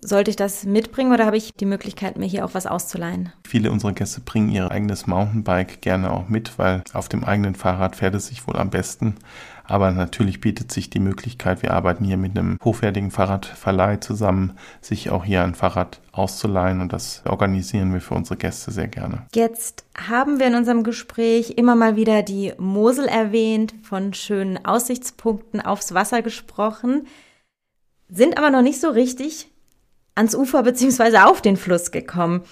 Sollte 0.04 0.30
ich 0.30 0.37
das 0.37 0.64
mitbringen 0.64 1.12
oder 1.12 1.26
habe 1.26 1.37
ich 1.37 1.54
die 1.54 1.64
Möglichkeit, 1.64 2.18
mir 2.18 2.26
hier 2.26 2.44
auch 2.44 2.54
was 2.54 2.66
auszuleihen? 2.66 3.32
Viele 3.47 3.71
unserer 3.71 3.92
Gäste 3.92 4.21
bringen 4.21 4.49
ihr 4.49 4.68
eigenes 4.68 5.06
Mountainbike 5.06 5.80
gerne 5.80 6.11
auch 6.11 6.28
mit, 6.28 6.59
weil 6.59 6.82
auf 6.92 7.09
dem 7.09 7.23
eigenen 7.23 7.54
Fahrrad 7.54 7.94
fährt 7.94 8.16
es 8.16 8.26
sich 8.26 8.44
wohl 8.49 8.56
am 8.56 8.71
besten. 8.71 9.14
Aber 9.62 9.92
natürlich 9.92 10.40
bietet 10.40 10.73
sich 10.73 10.90
die 10.90 10.99
Möglichkeit, 10.99 11.62
wir 11.62 11.73
arbeiten 11.73 12.04
hier 12.04 12.16
mit 12.16 12.37
einem 12.37 12.59
hochwertigen 12.64 13.12
Fahrradverleih 13.12 13.99
zusammen, 13.99 14.54
sich 14.80 15.11
auch 15.11 15.25
hier 15.25 15.44
ein 15.44 15.54
Fahrrad 15.54 16.00
auszuleihen 16.11 16.80
und 16.80 16.92
das 16.92 17.23
organisieren 17.25 17.92
wir 17.92 18.00
für 18.00 18.14
unsere 18.14 18.37
Gäste 18.37 18.73
sehr 18.73 18.88
gerne. 18.88 19.23
Jetzt 19.37 19.85
haben 19.97 20.40
wir 20.40 20.49
in 20.49 20.56
unserem 20.56 20.82
Gespräch 20.82 21.50
immer 21.56 21.76
mal 21.76 21.94
wieder 21.94 22.25
die 22.25 22.52
Mosel 22.59 23.06
erwähnt, 23.06 23.73
von 23.85 24.14
schönen 24.14 24.64
Aussichtspunkten 24.64 25.61
aufs 25.61 25.94
Wasser 25.94 26.23
gesprochen, 26.23 27.06
sind 28.09 28.37
aber 28.37 28.50
noch 28.50 28.62
nicht 28.62 28.80
so 28.80 28.90
richtig 28.90 29.51
ans 30.14 30.35
Ufer 30.35 30.62
beziehungsweise 30.62 31.25
auf 31.26 31.42
den 31.42 31.57
Fluss 31.57 31.90
gekommen. 31.90 32.42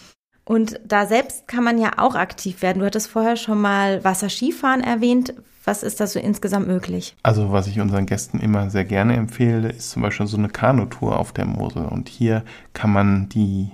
Und 0.45 0.81
da 0.85 1.07
selbst 1.07 1.47
kann 1.47 1.63
man 1.63 1.79
ja 1.79 1.93
auch 1.99 2.17
aktiv 2.17 2.63
werden. 2.63 2.81
Du 2.81 2.87
hattest 2.87 3.09
vorher 3.09 3.37
schon 3.37 3.61
mal 3.61 4.03
Wasserskifahren 4.03 4.83
erwähnt. 4.83 5.35
Was 5.65 5.83
ist 5.83 6.01
da 6.01 6.07
so 6.07 6.19
insgesamt 6.19 6.67
möglich? 6.67 7.15
Also 7.23 7.53
was 7.53 7.67
ich 7.69 7.79
unseren 7.81 8.07
Gästen 8.07 8.41
immer 8.41 8.71
sehr 8.71 8.85
gerne 8.85 9.15
empfehle, 9.15 9.69
ist 9.69 9.91
zum 9.91 10.03
Beispiel 10.03 10.27
so 10.27 10.39
eine 10.39 10.49
Kanutour 10.49 11.19
auf 11.19 11.33
der 11.33 11.45
Mosel. 11.45 11.85
Und 11.85 12.09
hier 12.09 12.43
kann 12.73 12.93
man 12.93 13.29
die, 13.29 13.71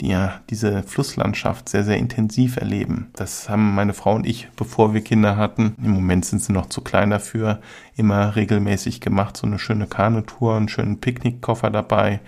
die 0.00 0.08
ja, 0.08 0.40
diese 0.50 0.82
Flusslandschaft 0.82 1.68
sehr, 1.68 1.84
sehr 1.84 1.98
intensiv 1.98 2.56
erleben. 2.56 3.10
Das 3.12 3.48
haben 3.48 3.74
meine 3.74 3.92
Frau 3.92 4.14
und 4.14 4.26
ich, 4.26 4.48
bevor 4.56 4.94
wir 4.94 5.02
Kinder 5.02 5.36
hatten, 5.36 5.76
im 5.80 5.92
Moment 5.92 6.24
sind 6.24 6.42
sie 6.42 6.52
noch 6.52 6.66
zu 6.66 6.80
klein 6.80 7.10
dafür, 7.10 7.60
immer 7.94 8.34
regelmäßig 8.34 9.00
gemacht. 9.00 9.36
So 9.36 9.46
eine 9.46 9.60
schöne 9.60 9.86
Kanutour, 9.86 10.56
einen 10.56 10.68
schönen 10.68 10.98
Picknickkoffer 10.98 11.70
dabei 11.70 12.20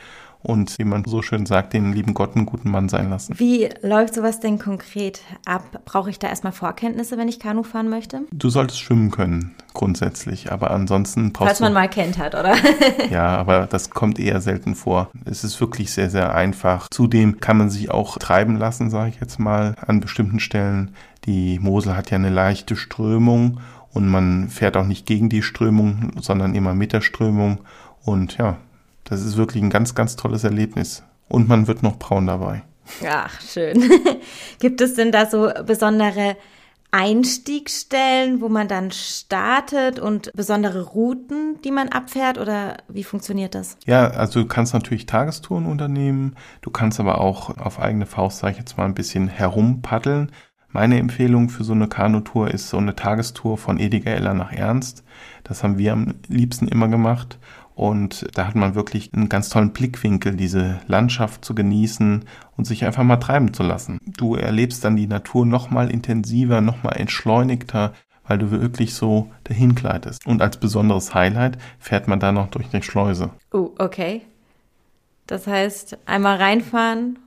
und, 0.49 0.79
wie 0.79 0.85
man 0.85 1.05
so 1.05 1.21
schön 1.21 1.45
sagt, 1.45 1.75
den 1.75 1.93
lieben 1.93 2.15
Gott 2.15 2.35
einen 2.35 2.47
guten 2.47 2.71
Mann 2.71 2.89
sein 2.89 3.11
lassen. 3.11 3.39
Wie 3.39 3.69
läuft 3.83 4.15
sowas 4.15 4.41
denn 4.41 4.59
konkret 4.59 5.21
ab? 5.45 5.83
Brauche 5.85 6.09
ich 6.09 6.19
da 6.19 6.29
erstmal 6.29 6.55
Vorkenntnisse, 6.55 7.19
wenn 7.19 7.29
ich 7.29 7.39
Kanu 7.39 7.63
fahren 7.63 7.91
möchte? 7.91 8.23
Du 8.33 8.49
solltest 8.49 8.81
schwimmen 8.81 9.11
können, 9.11 9.55
grundsätzlich, 9.75 10.51
aber 10.51 10.71
ansonsten 10.71 11.35
brauchst 11.35 11.49
Falls 11.49 11.61
man 11.61 11.75
mal 11.75 11.89
kennt 11.89 12.17
hat, 12.17 12.35
oder? 12.35 12.55
ja, 13.11 13.37
aber 13.37 13.67
das 13.67 13.91
kommt 13.91 14.19
eher 14.19 14.41
selten 14.41 14.75
vor. 14.75 15.11
Es 15.27 15.45
ist 15.45 15.61
wirklich 15.61 15.93
sehr, 15.93 16.09
sehr 16.09 16.35
einfach. 16.35 16.89
Zudem 16.89 17.41
kann 17.41 17.59
man 17.59 17.69
sich 17.69 17.91
auch 17.91 18.17
treiben 18.17 18.57
lassen, 18.57 18.89
sage 18.89 19.11
ich 19.11 19.21
jetzt 19.21 19.39
mal, 19.39 19.75
an 19.87 20.01
bestimmten 20.01 20.41
Stellen. 20.41 20.95
Die 21.27 21.59
Mosel 21.59 21.95
hat 21.95 22.11
ja 22.11 22.17
eine 22.17 22.31
leichte 22.31 22.75
Strömung 22.75 23.61
und 23.93 24.09
man 24.09 24.49
fährt 24.49 24.79
auch 24.79 24.87
nicht 24.87 25.05
gegen 25.05 25.29
die 25.29 25.43
Strömung, 25.43 26.13
sondern 26.19 26.55
immer 26.55 26.73
mit 26.73 26.95
der 26.95 27.03
Strömung. 27.03 27.59
Und 28.03 28.39
ja, 28.39 28.57
das 29.09 29.23
ist 29.23 29.37
wirklich 29.37 29.63
ein 29.63 29.71
ganz, 29.71 29.95
ganz 29.95 30.17
tolles 30.17 30.45
Erlebnis. 30.45 31.03
Und 31.29 31.49
man 31.49 31.67
wird 31.67 31.83
noch 31.83 31.99
braun 31.99 32.27
dabei. 32.27 32.63
Ach, 33.07 33.41
schön. 33.41 33.91
Gibt 34.61 34.81
es 34.81 34.95
denn 34.95 35.13
da 35.13 35.27
so 35.27 35.51
besondere 35.67 36.37
Einstiegsstellen, 36.91 38.41
wo 38.41 38.49
man 38.49 38.67
dann 38.67 38.91
startet 38.93 39.99
und 39.99 40.31
besondere 40.35 40.83
Routen, 40.83 41.61
die 41.63 41.71
man 41.71 41.91
abfährt 41.91 42.39
oder 42.39 42.79
wie 42.89 43.05
funktioniert 43.05 43.55
das? 43.55 43.77
Ja, 43.87 44.09
also 44.09 44.43
du 44.43 44.49
kannst 44.49 44.73
natürlich 44.73 45.05
Tagestouren 45.05 45.67
unternehmen, 45.67 46.35
du 46.63 46.71
kannst 46.71 46.99
aber 46.99 47.21
auch 47.21 47.59
auf 47.59 47.79
eigene 47.79 48.07
Faust, 48.07 48.39
sag 48.39 48.53
ich 48.53 48.59
jetzt 48.59 48.79
mal, 48.79 48.87
ein 48.87 48.95
bisschen 48.95 49.29
herumpaddeln. 49.29 50.33
Meine 50.71 50.99
Empfehlung 50.99 51.51
für 51.51 51.65
so 51.65 51.73
eine 51.73 51.89
Kanutour 51.89 52.51
ist 52.51 52.69
so 52.69 52.79
eine 52.79 52.95
Tagestour 52.95 53.59
von 53.59 53.79
Ediger 53.79 54.15
Eller 54.15 54.35
nach 54.35 54.53
Ernst. 54.53 55.03
Das 55.45 55.63
haben 55.63 55.79
wir 55.79 55.93
am 55.93 56.15
liebsten 56.29 56.69
immer 56.69 56.89
gemacht. 56.89 57.39
Und 57.79 58.27
da 58.37 58.49
hat 58.49 58.57
man 58.57 58.75
wirklich 58.75 59.15
einen 59.15 59.29
ganz 59.29 59.51
tollen 59.51 59.73
Blickwinkel, 59.73 60.35
diese 60.35 60.81
Landschaft 60.89 61.45
zu 61.45 61.55
genießen 61.55 62.25
und 62.57 62.65
sich 62.67 62.85
einfach 62.85 63.05
mal 63.05 63.19
treiben 63.19 63.55
zu 63.55 63.63
lassen. 63.63 64.01
Du 64.05 64.35
erlebst 64.35 64.85
dann 64.85 64.97
die 64.97 65.07
Natur 65.07 65.47
noch 65.47 65.71
mal 65.71 65.89
intensiver, 65.89 66.61
noch 66.61 66.83
mal 66.83 66.91
entschleunigter, 66.91 67.93
weil 68.27 68.39
du 68.39 68.51
wirklich 68.51 68.95
so 68.95 69.31
dahin 69.45 69.77
gleitest. 69.77 70.27
Und 70.27 70.43
als 70.43 70.57
besonderes 70.57 71.15
Highlight 71.15 71.57
fährt 71.79 72.09
man 72.09 72.19
da 72.19 72.33
noch 72.33 72.49
durch 72.49 72.67
eine 72.73 72.83
Schleuse. 72.83 73.31
Oh, 73.53 73.71
okay. 73.79 74.23
Das 75.29 75.47
heißt, 75.47 75.99
einmal 76.05 76.39
reinfahren, 76.39 77.21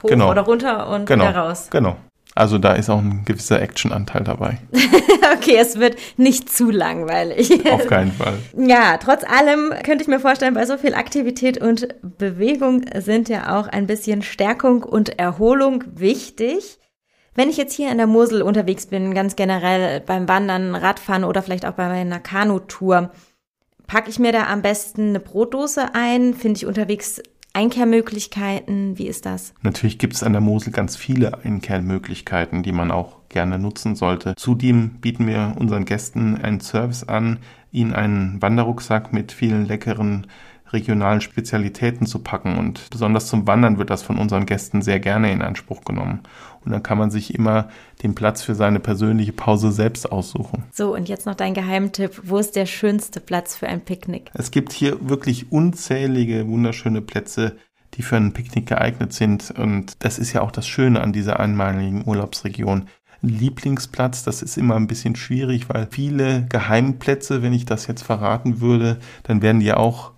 hoch 0.00 0.10
genau. 0.10 0.30
oder 0.30 0.42
runter 0.42 0.90
und 0.90 1.06
genau. 1.06 1.24
wieder 1.24 1.36
raus. 1.36 1.70
Genau. 1.70 1.96
Also 2.34 2.56
da 2.56 2.72
ist 2.72 2.88
auch 2.88 2.98
ein 2.98 3.24
gewisser 3.26 3.60
Actionanteil 3.60 4.24
dabei. 4.24 4.58
okay, 5.34 5.56
es 5.58 5.78
wird 5.78 5.96
nicht 6.16 6.50
zu 6.50 6.70
langweilig. 6.70 7.50
Auf 7.70 7.86
keinen 7.86 8.12
Fall. 8.12 8.38
Ja, 8.56 8.96
trotz 8.96 9.22
allem 9.24 9.72
könnte 9.84 10.02
ich 10.02 10.08
mir 10.08 10.20
vorstellen, 10.20 10.54
bei 10.54 10.64
so 10.64 10.78
viel 10.78 10.94
Aktivität 10.94 11.58
und 11.58 11.88
Bewegung 12.02 12.84
sind 12.96 13.28
ja 13.28 13.58
auch 13.58 13.68
ein 13.68 13.86
bisschen 13.86 14.22
Stärkung 14.22 14.82
und 14.82 15.18
Erholung 15.18 15.84
wichtig. 15.94 16.78
Wenn 17.34 17.50
ich 17.50 17.56
jetzt 17.56 17.74
hier 17.74 17.90
in 17.90 17.98
der 17.98 18.06
Mosel 18.06 18.42
unterwegs 18.42 18.86
bin, 18.86 19.14
ganz 19.14 19.36
generell 19.36 20.00
beim 20.00 20.28
Wandern, 20.28 20.74
Radfahren 20.74 21.24
oder 21.24 21.42
vielleicht 21.42 21.66
auch 21.66 21.72
bei 21.72 21.88
meiner 21.88 22.20
Kanutour, 22.20 23.10
packe 23.86 24.10
ich 24.10 24.18
mir 24.18 24.32
da 24.32 24.46
am 24.46 24.62
besten 24.62 25.10
eine 25.10 25.20
Brotdose 25.20 25.94
ein? 25.94 26.34
Finde 26.34 26.56
ich 26.56 26.66
unterwegs 26.66 27.22
Einkehrmöglichkeiten? 27.54 28.98
Wie 28.98 29.06
ist 29.06 29.26
das? 29.26 29.52
Natürlich 29.62 29.98
gibt 29.98 30.14
es 30.14 30.22
an 30.22 30.32
der 30.32 30.40
Mosel 30.40 30.72
ganz 30.72 30.96
viele 30.96 31.44
Einkehrmöglichkeiten, 31.44 32.62
die 32.62 32.72
man 32.72 32.90
auch 32.90 33.18
gerne 33.28 33.58
nutzen 33.58 33.94
sollte. 33.94 34.34
Zudem 34.36 35.00
bieten 35.00 35.26
wir 35.26 35.54
unseren 35.58 35.84
Gästen 35.84 36.36
einen 36.36 36.60
Service 36.60 37.04
an, 37.04 37.38
ihnen 37.70 37.92
einen 37.92 38.40
Wanderrucksack 38.40 39.12
mit 39.12 39.32
vielen 39.32 39.66
leckeren 39.66 40.26
regionalen 40.72 41.20
Spezialitäten 41.20 42.06
zu 42.06 42.20
packen. 42.20 42.56
Und 42.56 42.88
besonders 42.90 43.26
zum 43.26 43.46
Wandern 43.46 43.78
wird 43.78 43.90
das 43.90 44.02
von 44.02 44.18
unseren 44.18 44.46
Gästen 44.46 44.82
sehr 44.82 45.00
gerne 45.00 45.30
in 45.30 45.42
Anspruch 45.42 45.84
genommen. 45.84 46.20
Und 46.64 46.72
dann 46.72 46.82
kann 46.82 46.98
man 46.98 47.10
sich 47.10 47.34
immer 47.34 47.68
den 48.02 48.14
Platz 48.14 48.42
für 48.42 48.54
seine 48.54 48.80
persönliche 48.80 49.32
Pause 49.32 49.72
selbst 49.72 50.10
aussuchen. 50.10 50.64
So, 50.72 50.94
und 50.94 51.08
jetzt 51.08 51.26
noch 51.26 51.34
dein 51.34 51.54
Geheimtipp. 51.54 52.22
Wo 52.24 52.38
ist 52.38 52.56
der 52.56 52.66
schönste 52.66 53.20
Platz 53.20 53.56
für 53.56 53.68
ein 53.68 53.80
Picknick? 53.80 54.30
Es 54.34 54.50
gibt 54.50 54.72
hier 54.72 55.08
wirklich 55.08 55.50
unzählige 55.50 56.46
wunderschöne 56.46 57.02
Plätze, 57.02 57.56
die 57.94 58.02
für 58.02 58.16
ein 58.16 58.32
Picknick 58.32 58.66
geeignet 58.66 59.12
sind. 59.12 59.50
Und 59.50 60.04
das 60.04 60.18
ist 60.18 60.32
ja 60.32 60.40
auch 60.40 60.50
das 60.50 60.66
Schöne 60.66 61.00
an 61.00 61.12
dieser 61.12 61.40
einmaligen 61.40 62.06
Urlaubsregion. 62.06 62.88
Lieblingsplatz, 63.22 64.24
das 64.24 64.42
ist 64.42 64.58
immer 64.58 64.74
ein 64.74 64.88
bisschen 64.88 65.14
schwierig, 65.14 65.68
weil 65.68 65.86
viele 65.90 66.46
Geheimplätze, 66.48 67.42
wenn 67.42 67.52
ich 67.52 67.64
das 67.64 67.86
jetzt 67.86 68.02
verraten 68.02 68.60
würde, 68.60 68.98
dann 69.22 69.42
werden 69.42 69.60
die 69.60 69.72
auch 69.72 70.12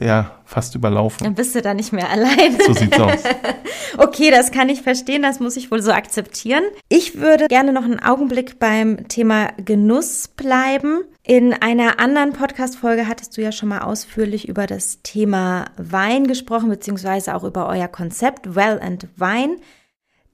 ja, 0.00 0.32
fast 0.44 0.74
überlaufen. 0.74 1.24
Dann 1.24 1.34
bist 1.34 1.54
du 1.54 1.62
da 1.62 1.74
nicht 1.74 1.92
mehr 1.92 2.10
allein. 2.10 2.58
So 2.66 2.72
sieht's 2.72 2.98
aus. 2.98 3.22
okay, 3.98 4.30
das 4.30 4.50
kann 4.50 4.68
ich 4.68 4.82
verstehen, 4.82 5.22
das 5.22 5.40
muss 5.40 5.56
ich 5.56 5.70
wohl 5.70 5.82
so 5.82 5.92
akzeptieren. 5.92 6.64
Ich 6.88 7.18
würde 7.18 7.48
gerne 7.48 7.72
noch 7.72 7.84
einen 7.84 8.00
Augenblick 8.00 8.58
beim 8.58 9.08
Thema 9.08 9.48
Genuss 9.58 10.28
bleiben. 10.28 11.02
In 11.22 11.52
einer 11.52 12.00
anderen 12.00 12.32
Podcast-Folge 12.32 13.06
hattest 13.06 13.36
du 13.36 13.42
ja 13.42 13.52
schon 13.52 13.68
mal 13.68 13.82
ausführlich 13.82 14.48
über 14.48 14.66
das 14.66 15.02
Thema 15.02 15.66
Wein 15.76 16.26
gesprochen, 16.26 16.70
beziehungsweise 16.70 17.34
auch 17.34 17.44
über 17.44 17.68
euer 17.68 17.88
Konzept 17.88 18.54
Well 18.56 18.80
and 18.82 19.06
Wine. 19.16 19.58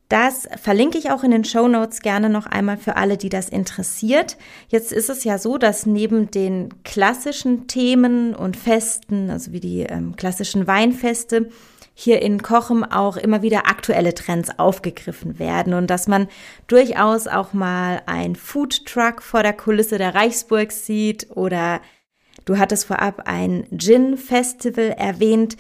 Das 0.09 0.49
verlinke 0.63 0.99
ich 0.99 1.11
auch 1.11 1.25
in 1.25 1.33
den 1.33 1.45
Show 1.45 1.67
Notes 1.67 2.01
gerne 2.01 2.29
noch 2.29 2.47
einmal 2.47 2.77
für 2.77 2.97
alle, 2.97 3.17
die 3.17 3.29
das 3.29 3.49
interessiert. 3.49 4.37
Jetzt 4.69 4.93
ist 4.93 5.11
es 5.11 5.25
ja 5.25 5.39
so, 5.39 5.59
dass 5.59 5.85
neben 5.85 6.31
den 6.31 6.69
klassischen 6.85 7.67
Themen 7.67 8.35
und 8.35 8.57
Festen, 8.57 9.31
also 9.31 9.51
wie 9.51 9.59
die 9.59 9.81
ähm, 9.81 10.15
klassischen 10.15 10.69
Weinfeste, 10.69 11.49
hier 11.99 12.21
in 12.21 12.43
Kochem 12.43 12.85
auch 12.85 13.17
immer 13.17 13.41
wieder 13.41 13.69
aktuelle 13.69 14.15
Trends 14.15 14.51
aufgegriffen 14.59 15.39
werden 15.39 15.73
und 15.73 15.89
dass 15.89 16.07
man 16.07 16.29
durchaus 16.67 17.27
auch 17.27 17.55
mal 17.55 18.03
ein 18.05 18.37
Food 18.37 18.85
Truck 18.85 19.23
vor 19.23 19.43
der 19.43 19.55
Kulisse 19.55 19.97
der 19.97 20.15
Reichsburg 20.15 20.73
sieht 20.73 21.29
oder 21.35 21.81
du 22.45 22.59
hattest 22.59 22.85
vorab 22.85 23.23
ein 23.25 23.67
Gin 23.77 24.19
Festival 24.19 24.95
erwähnt. 24.99 25.57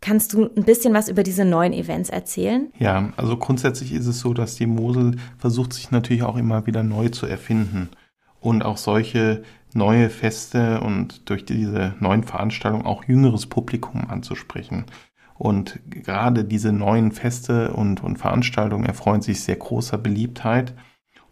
Kannst 0.00 0.32
du 0.32 0.44
ein 0.44 0.64
bisschen 0.64 0.94
was 0.94 1.08
über 1.08 1.22
diese 1.22 1.44
neuen 1.44 1.72
Events 1.72 2.10
erzählen? 2.10 2.72
Ja, 2.78 3.12
also 3.16 3.36
grundsätzlich 3.36 3.92
ist 3.92 4.06
es 4.06 4.20
so, 4.20 4.34
dass 4.34 4.54
die 4.54 4.66
Mosel 4.66 5.16
versucht 5.38 5.72
sich 5.72 5.90
natürlich 5.90 6.22
auch 6.22 6.36
immer 6.36 6.66
wieder 6.66 6.82
neu 6.82 7.08
zu 7.08 7.26
erfinden 7.26 7.88
und 8.40 8.64
auch 8.64 8.76
solche 8.76 9.42
neue 9.74 10.10
Feste 10.10 10.80
und 10.80 11.28
durch 11.28 11.44
diese 11.44 11.94
neuen 12.00 12.24
Veranstaltungen 12.24 12.86
auch 12.86 13.04
jüngeres 13.04 13.46
Publikum 13.46 14.08
anzusprechen. 14.08 14.84
Und 15.34 15.80
gerade 15.90 16.44
diese 16.44 16.72
neuen 16.72 17.12
Feste 17.12 17.72
und, 17.72 18.02
und 18.02 18.16
Veranstaltungen 18.16 18.86
erfreuen 18.86 19.20
sich 19.20 19.42
sehr 19.42 19.56
großer 19.56 19.98
Beliebtheit 19.98 20.74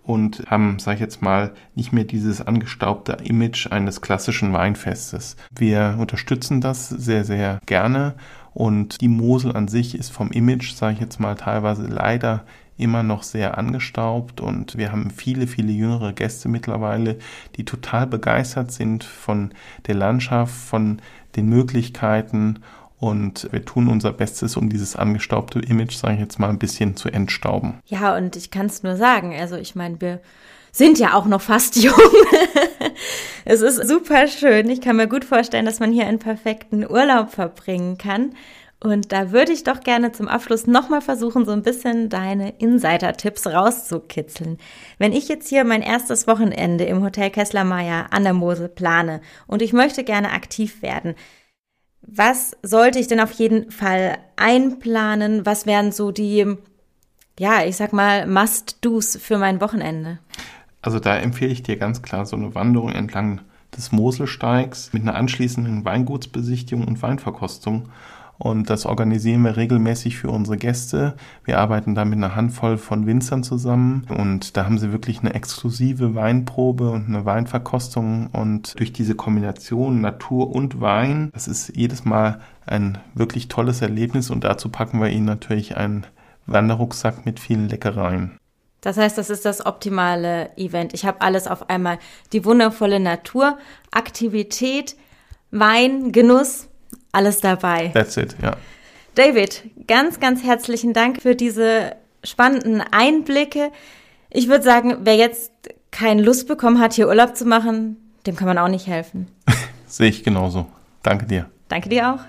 und 0.02 0.44
haben, 0.48 0.78
sag 0.78 0.94
ich 0.94 1.00
jetzt 1.00 1.22
mal, 1.22 1.54
nicht 1.74 1.92
mehr 1.92 2.04
dieses 2.04 2.42
angestaubte 2.42 3.16
Image 3.24 3.72
eines 3.72 4.02
klassischen 4.02 4.52
Weinfestes. 4.52 5.36
Wir 5.56 5.96
unterstützen 5.98 6.60
das 6.60 6.90
sehr, 6.90 7.24
sehr 7.24 7.60
gerne 7.64 8.14
und 8.54 9.00
die 9.00 9.08
Mosel 9.08 9.54
an 9.54 9.68
sich 9.68 9.98
ist 9.98 10.10
vom 10.10 10.30
Image, 10.30 10.72
sage 10.72 10.94
ich 10.94 11.00
jetzt 11.00 11.18
mal, 11.18 11.34
teilweise 11.34 11.86
leider 11.86 12.44
immer 12.76 13.02
noch 13.02 13.24
sehr 13.24 13.58
angestaubt. 13.58 14.40
Und 14.40 14.76
wir 14.76 14.92
haben 14.92 15.10
viele, 15.10 15.46
viele 15.46 15.72
jüngere 15.72 16.12
Gäste 16.12 16.48
mittlerweile, 16.48 17.18
die 17.56 17.64
total 17.64 18.06
begeistert 18.06 18.72
sind 18.72 19.04
von 19.04 19.52
der 19.86 19.96
Landschaft, 19.96 20.54
von 20.54 21.00
den 21.36 21.48
Möglichkeiten. 21.48 22.60
Und 22.98 23.48
wir 23.50 23.64
tun 23.64 23.88
unser 23.88 24.12
Bestes, 24.12 24.56
um 24.56 24.70
dieses 24.70 24.96
angestaubte 24.96 25.58
Image, 25.58 25.96
sage 25.96 26.14
ich 26.14 26.20
jetzt 26.20 26.38
mal, 26.38 26.48
ein 26.48 26.58
bisschen 26.58 26.96
zu 26.96 27.10
entstauben. 27.10 27.74
Ja, 27.86 28.16
und 28.16 28.36
ich 28.36 28.50
kann 28.50 28.66
es 28.66 28.82
nur 28.82 28.96
sagen, 28.96 29.34
also 29.34 29.56
ich 29.56 29.74
meine, 29.74 30.00
wir 30.00 30.20
sind 30.74 30.98
ja 30.98 31.14
auch 31.14 31.26
noch 31.26 31.40
fast 31.40 31.76
jung. 31.82 31.94
es 33.44 33.60
ist 33.60 33.86
super 33.86 34.26
schön. 34.26 34.68
Ich 34.68 34.80
kann 34.80 34.96
mir 34.96 35.06
gut 35.06 35.24
vorstellen, 35.24 35.66
dass 35.66 35.78
man 35.78 35.92
hier 35.92 36.06
einen 36.06 36.18
perfekten 36.18 36.84
Urlaub 36.84 37.30
verbringen 37.30 37.96
kann. 37.96 38.34
Und 38.80 39.12
da 39.12 39.30
würde 39.30 39.52
ich 39.52 39.64
doch 39.64 39.80
gerne 39.80 40.12
zum 40.12 40.28
Abschluss 40.28 40.66
nochmal 40.66 41.00
versuchen, 41.00 41.46
so 41.46 41.52
ein 41.52 41.62
bisschen 41.62 42.10
deine 42.10 42.50
Insider-Tipps 42.58 43.46
rauszukitzeln. 43.46 44.58
Wenn 44.98 45.12
ich 45.12 45.28
jetzt 45.28 45.48
hier 45.48 45.64
mein 45.64 45.80
erstes 45.80 46.26
Wochenende 46.26 46.84
im 46.84 47.02
Hotel 47.02 47.30
Kessler-Meier 47.30 48.08
an 48.10 48.24
der 48.24 48.34
Mosel 48.34 48.68
plane 48.68 49.22
und 49.46 49.62
ich 49.62 49.72
möchte 49.72 50.04
gerne 50.04 50.32
aktiv 50.32 50.82
werden, 50.82 51.14
was 52.02 52.56
sollte 52.62 52.98
ich 52.98 53.06
denn 53.06 53.20
auf 53.20 53.32
jeden 53.32 53.70
Fall 53.70 54.18
einplanen? 54.36 55.46
Was 55.46 55.64
wären 55.64 55.90
so 55.90 56.10
die, 56.10 56.56
ja, 57.38 57.64
ich 57.64 57.76
sag 57.76 57.94
mal, 57.94 58.26
Must-Dos 58.26 59.16
für 59.16 59.38
mein 59.38 59.62
Wochenende? 59.62 60.18
Also 60.84 61.00
da 61.00 61.16
empfehle 61.16 61.50
ich 61.50 61.62
dir 61.62 61.78
ganz 61.78 62.02
klar 62.02 62.26
so 62.26 62.36
eine 62.36 62.54
Wanderung 62.54 62.92
entlang 62.92 63.40
des 63.74 63.90
Moselsteigs 63.90 64.92
mit 64.92 65.00
einer 65.00 65.14
anschließenden 65.14 65.82
Weingutsbesichtigung 65.86 66.86
und 66.86 67.00
Weinverkostung 67.00 67.88
und 68.36 68.68
das 68.68 68.84
organisieren 68.84 69.42
wir 69.44 69.56
regelmäßig 69.56 70.18
für 70.18 70.28
unsere 70.28 70.58
Gäste. 70.58 71.14
Wir 71.44 71.58
arbeiten 71.58 71.94
da 71.94 72.04
mit 72.04 72.18
einer 72.18 72.36
Handvoll 72.36 72.76
von 72.76 73.06
Winzern 73.06 73.42
zusammen 73.42 74.06
und 74.10 74.58
da 74.58 74.66
haben 74.66 74.76
sie 74.76 74.92
wirklich 74.92 75.20
eine 75.20 75.32
exklusive 75.32 76.14
Weinprobe 76.14 76.90
und 76.90 77.06
eine 77.06 77.24
Weinverkostung 77.24 78.26
und 78.26 78.78
durch 78.78 78.92
diese 78.92 79.14
Kombination 79.14 80.02
Natur 80.02 80.54
und 80.54 80.82
Wein, 80.82 81.30
das 81.32 81.48
ist 81.48 81.74
jedes 81.74 82.04
Mal 82.04 82.40
ein 82.66 82.98
wirklich 83.14 83.48
tolles 83.48 83.80
Erlebnis 83.80 84.28
und 84.28 84.44
dazu 84.44 84.68
packen 84.68 85.00
wir 85.00 85.08
ihnen 85.08 85.24
natürlich 85.24 85.78
einen 85.78 86.04
Wanderrucksack 86.44 87.24
mit 87.24 87.40
vielen 87.40 87.70
Leckereien. 87.70 88.32
Das 88.84 88.98
heißt, 88.98 89.16
das 89.16 89.30
ist 89.30 89.46
das 89.46 89.64
optimale 89.64 90.50
Event. 90.58 90.92
Ich 90.92 91.06
habe 91.06 91.22
alles 91.22 91.46
auf 91.46 91.70
einmal. 91.70 91.98
Die 92.34 92.44
wundervolle 92.44 93.00
Natur, 93.00 93.56
Aktivität, 93.90 94.94
Wein, 95.50 96.12
Genuss 96.12 96.68
alles 97.10 97.40
dabei. 97.40 97.88
That's 97.94 98.16
it, 98.16 98.36
ja. 98.42 98.56
David, 99.14 99.62
ganz, 99.86 100.20
ganz 100.20 100.42
herzlichen 100.42 100.92
Dank 100.92 101.22
für 101.22 101.34
diese 101.34 101.92
spannenden 102.24 102.82
Einblicke. 102.90 103.70
Ich 104.28 104.48
würde 104.48 104.64
sagen, 104.64 104.98
wer 105.02 105.16
jetzt 105.16 105.52
keine 105.90 106.22
Lust 106.22 106.46
bekommen 106.48 106.80
hat, 106.80 106.92
hier 106.92 107.08
Urlaub 107.08 107.36
zu 107.36 107.46
machen, 107.46 107.96
dem 108.26 108.36
kann 108.36 108.48
man 108.48 108.58
auch 108.58 108.68
nicht 108.68 108.86
helfen. 108.86 109.28
Sehe 109.86 110.08
ich 110.08 110.24
genauso. 110.24 110.66
Danke 111.02 111.26
dir. 111.26 111.46
Danke 111.68 111.88
dir 111.88 112.12
auch. 112.12 112.20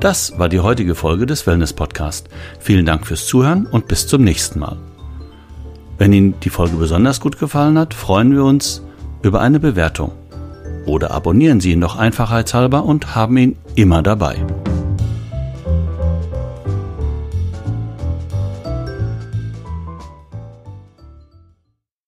Das 0.00 0.38
war 0.38 0.48
die 0.48 0.60
heutige 0.60 0.96
Folge 0.96 1.26
des 1.26 1.46
Wellness 1.46 1.72
Podcast. 1.72 2.28
Vielen 2.58 2.86
Dank 2.86 3.06
fürs 3.06 3.26
Zuhören 3.26 3.66
und 3.66 3.86
bis 3.86 4.06
zum 4.08 4.24
nächsten 4.24 4.58
Mal. 4.58 4.78
Wenn 6.02 6.12
Ihnen 6.12 6.34
die 6.40 6.50
Folge 6.50 6.74
besonders 6.78 7.20
gut 7.20 7.38
gefallen 7.38 7.78
hat, 7.78 7.94
freuen 7.94 8.34
wir 8.34 8.42
uns 8.42 8.82
über 9.22 9.40
eine 9.40 9.60
Bewertung. 9.60 10.10
Oder 10.84 11.12
abonnieren 11.12 11.60
Sie 11.60 11.70
ihn 11.70 11.80
doch 11.80 11.94
einfachheitshalber 11.94 12.84
und 12.84 13.14
haben 13.14 13.36
ihn 13.36 13.56
immer 13.76 14.02
dabei. 14.02 14.44